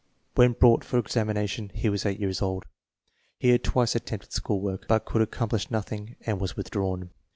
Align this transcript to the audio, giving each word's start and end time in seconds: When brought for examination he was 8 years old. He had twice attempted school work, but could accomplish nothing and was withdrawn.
When 0.33 0.53
brought 0.53 0.83
for 0.83 0.97
examination 0.97 1.69
he 1.75 1.87
was 1.87 2.07
8 2.07 2.19
years 2.19 2.41
old. 2.41 2.65
He 3.37 3.49
had 3.49 3.63
twice 3.63 3.93
attempted 3.93 4.33
school 4.33 4.59
work, 4.59 4.87
but 4.87 5.05
could 5.05 5.21
accomplish 5.21 5.69
nothing 5.69 6.15
and 6.25 6.39
was 6.41 6.57
withdrawn. 6.57 7.11